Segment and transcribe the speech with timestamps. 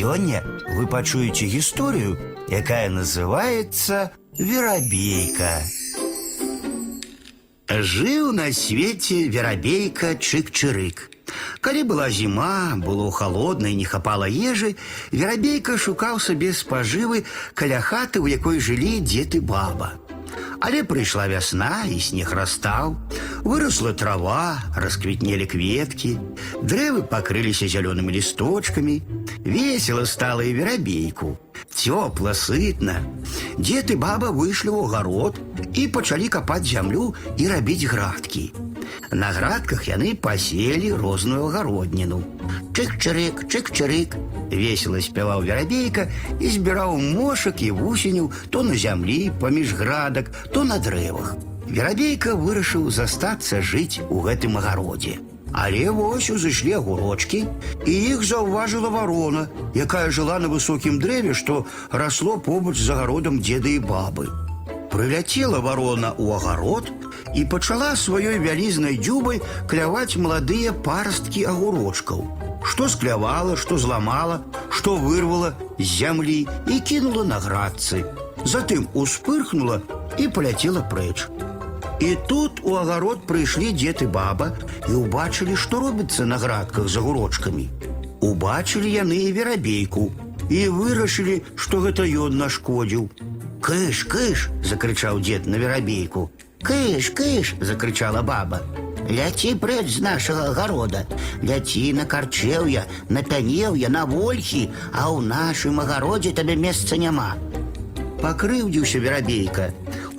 [0.00, 0.42] Сёння
[0.76, 2.16] вы пачуеце гісторыю,
[2.48, 5.60] якая называется Верабейка.
[7.68, 11.12] Жыў на свеце верабейка чык-чырык.
[11.60, 14.76] Калі была зіма, было холодна і не хапала ежы,
[15.12, 20.00] верабейка шукаў сабе спажывы каля хаты, у якой жылі дзед і баба.
[20.59, 22.95] Але прыйшла вясна і снег растаў,
[23.43, 26.17] выросла трава, расквітнелі кветкі,
[26.63, 29.01] дрэвы пакрыліся зялёнымі лісточкамі,
[29.45, 31.37] весела стала і верабейку.
[31.75, 33.03] Цёпла, сытна.
[33.59, 35.39] Дзед і баба выйшлі ў агарод
[35.73, 38.51] і пачалі капаць зямлю і рабіць градкі.
[39.11, 42.21] На градках яны паселі розную агародніну.
[42.75, 44.15] Чык-чырык, чык-чырык.
[44.51, 46.07] Весела спяваў верабейка
[46.39, 51.35] і збіраў мошак і вусеню то на зямлі, паміж градак, то на дрэвах.
[51.67, 55.17] Верабейка вырашыў застацца жыць у гэтым агародзе.
[55.55, 57.45] Але вось узышлі агурочкі,
[57.87, 63.71] і іх заўважыла варона, якая жыла на высокім дрэве, што расло побач з агародам дзеда
[63.71, 64.27] і бабы.
[64.91, 66.91] Прыляцела варона ў агарод
[67.35, 72.27] і пачала сваёй вялізнай дзюбай кляваць маладыя парасткі агурочкаў.
[72.65, 78.05] Што склявала, што зламала, што вырвала з зямлі і кінула на градцы.
[78.43, 79.81] Затым успырхнула
[80.19, 81.27] і паляцела прэч.
[81.99, 84.51] І тут у агарод прыйшлі дзед і баба
[84.89, 87.69] і ўбачылі, што робіцца на градках з агурочкамі.
[88.21, 90.11] Убачылі яны і верабейку
[90.49, 93.09] і вырашылі, што гэта ён нашкодзіў.
[93.65, 96.29] Кыш, кыш, закрычаў дзед на верабейку.
[96.61, 98.61] Кыш, кыш, закрычала баба.
[99.09, 101.05] Ляці прэч з нашага агарода,
[101.45, 107.35] ляці на карчеўя, на пянеўя, на вольхі, а ў нашым агародзе табе месца няма.
[108.21, 109.69] Пакрыўдзіўся верабейка,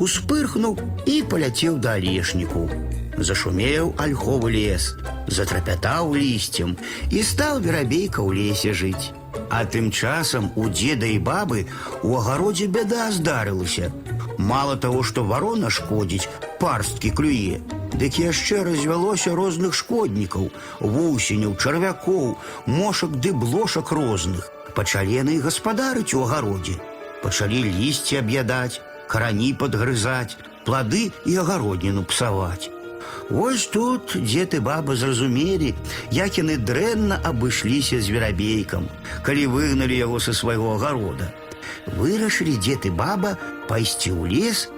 [0.00, 2.68] успырхнуў і паляцеў да алешніку.
[3.16, 4.94] Зашумеў альховы лес,
[5.26, 6.76] затрапятаў лісцем
[7.10, 9.12] і стаў верабейка ў лесе жыць.
[9.48, 11.64] А тым часам у дзеда і бабы
[12.02, 13.92] у агародзе бяда здарылася.
[14.38, 16.28] Мало таго, што варона шкодзіць,
[16.60, 17.60] парсткі клюе,
[17.96, 22.36] дык яшчэ развялося розных шкоднікаў, вусеняў, чарвякоў,
[22.66, 24.50] мошак ды блошак розных.
[24.76, 26.76] Пачалі яны гаспадарыць у агародзе.
[27.22, 28.80] Пачалі лісці аб'ядаць,
[29.10, 32.70] карані падгрызаць, плады і агародніну псаваць.
[33.30, 35.74] Вось тут дзед і баба зразумелі,
[36.10, 38.86] як яны дрэнна абышліся з верабейкам,
[39.22, 41.32] калі выгналі яго са свайго агарода.
[41.98, 43.34] Вырашылі дзед і баба
[43.66, 44.68] пайсці ў лес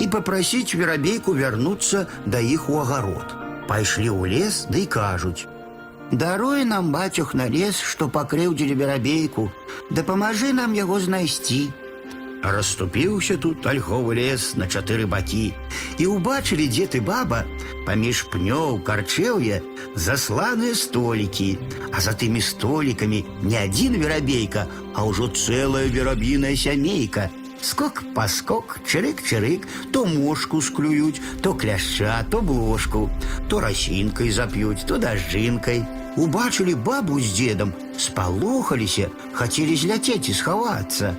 [0.00, 3.36] і папрасіць верабейку вярнуцца да іх у агарод.
[3.68, 9.52] Пайшлі ў лес ды да кажуць: « Даруй нам бацюх на лес, што пакрыўдзілі верабейку,
[9.90, 11.68] дапамажы нам яго знайсці.
[12.42, 15.50] Расступіўся тут альховы лес на чатыры бакі
[15.98, 17.42] і ўбачылі дзед і баба
[17.82, 19.58] паміж пнёў карчеўя
[19.98, 21.58] засланыя столікі,
[21.92, 27.30] а за тымі столікамі не адзін верабейка, а ўжо цэлая верабіная сямейка.
[27.60, 33.10] Скок паскок, чырык-чырык, то мошку склююць, то кляшча, то блошку,
[33.48, 35.82] то расінкай зап'юць, то дажджынкай.
[36.18, 41.14] Убачылі бабу з дзедам, спалохаліся, хацелі зляцець і схавацца.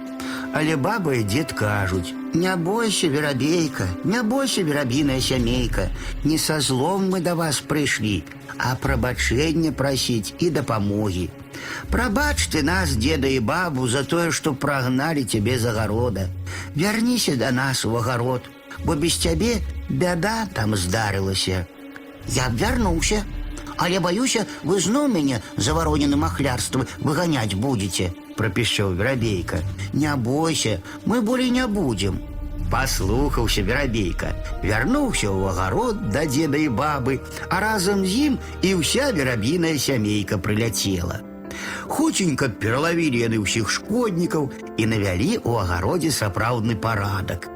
[0.54, 5.90] Але баба і дзед кажуць: « Не бойся, верабейка, не бойся, верабіная сямейка,
[6.24, 8.24] не са злом мы да вас прыйшлі,
[8.58, 11.30] а прабачэнне прасіць і дапамогі.
[11.90, 16.30] Прабач ты нас, деда і бабу, за тое, што прагналі цябе з агарода.
[16.76, 18.42] Вярніся да нас у агарод,
[18.86, 21.66] бо без цябе бяда там здарылася.
[22.28, 23.24] Я б вярнуўся,
[23.78, 29.60] але баюся, вы зноў мяне завароненым ахлярствам выганяць будзеце пропищал Веробейка.
[29.92, 32.22] «Не бойся, мы болей не будем».
[32.72, 34.30] Паслухаўся верабейка,
[34.62, 37.18] вярнуўся ў агарод да дзеда і бабы,
[37.50, 41.20] а разам з ім і ўся верабіная сямейка прыляцела.
[41.90, 47.50] Хуценька пералавілі яны ўсіх шкоднікаў і навялі ў агародзе сапраўдны парадак.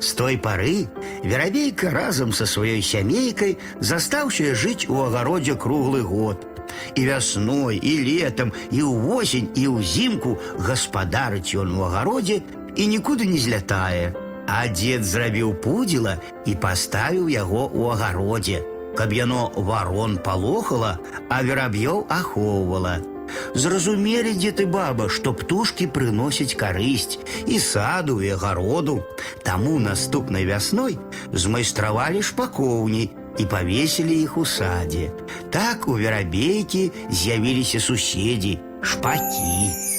[0.00, 0.88] З той пары
[1.24, 6.50] верабейка разам са сваёй сямейкай застаўся жыць у агародзе круглы год –
[6.94, 12.42] і вясной і летом і ўвосень і ўзімку гаспадарыць ён у агародзе
[12.76, 14.14] і нікуды не злятае.
[14.50, 18.58] А дзед зрабіў пудзіла і паставіў яго ў агародзе,
[18.98, 20.98] каб яно варон палохала,
[21.30, 22.98] а вераб'ёў ахоўвала.
[23.54, 29.02] Зразумелі дзед і баба, што птушкі прыносяць карысць і саду і агароду.
[29.42, 30.98] Таму наступнай вясной
[31.32, 33.04] змайстравалі шпакоўні
[33.38, 35.10] і павесілі іх у садзе.
[35.50, 39.93] Так у верабейкі з'явіліся суседзі, шпакі.